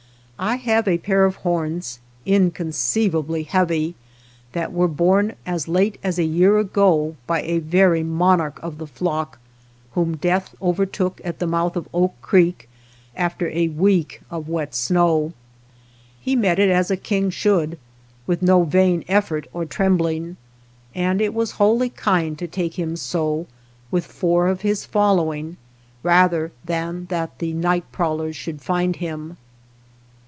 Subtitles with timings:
[0.43, 3.93] I have a pair of horns, inconceivably heavy,
[4.53, 8.87] that were borne as late as a year ago by a very monarch of the
[8.87, 9.37] flock
[9.91, 12.67] whom death over took at the mouth of Oak Creek
[13.15, 15.33] after a^ week of wet snow.
[16.19, 17.77] He met it as a king should,
[18.25, 20.37] with no vain effort or trembling,
[20.95, 23.45] and it was wholly kind to take him so
[23.91, 25.57] with four of his following
[26.01, 29.37] rather than that the night prowlers should find him.